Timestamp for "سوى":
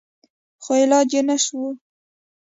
1.45-1.71